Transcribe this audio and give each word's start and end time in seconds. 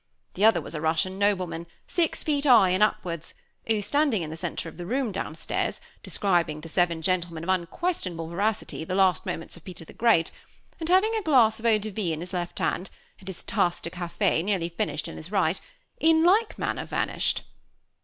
The 0.33 0.43
other 0.45 0.61
was 0.61 0.73
a 0.73 0.81
Russian 0.81 1.19
nobleman, 1.19 1.67
six 1.85 2.23
feet 2.23 2.45
high 2.45 2.71
and 2.71 2.81
upwards, 2.81 3.35
who, 3.67 3.83
standing 3.83 4.23
in 4.23 4.31
the 4.31 4.35
center 4.35 4.67
of 4.67 4.77
the 4.77 4.85
room, 4.87 5.11
downstairs, 5.11 5.79
describing 6.01 6.59
to 6.61 6.67
seven 6.67 7.03
gentlemen 7.03 7.43
of 7.43 7.51
unquestionable 7.51 8.27
veracity 8.27 8.83
the 8.83 8.95
last 8.95 9.27
moments 9.27 9.57
of 9.57 9.63
Peter 9.63 9.85
the 9.85 9.93
Great, 9.93 10.31
and 10.79 10.89
having 10.89 11.13
a 11.15 11.21
glass 11.21 11.59
of 11.59 11.67
eau 11.67 11.77
de 11.77 11.91
vie 11.91 12.13
in 12.13 12.21
his 12.21 12.33
left 12.33 12.57
hand, 12.57 12.89
and 13.19 13.27
his 13.27 13.43
tasse 13.43 13.79
de 13.79 13.91
cafe, 13.91 14.41
nearly 14.41 14.69
finished, 14.69 15.07
in 15.07 15.17
his 15.17 15.31
right, 15.31 15.61
in 15.99 16.23
like 16.23 16.57
manner 16.57 16.85
vanished. 16.85 17.43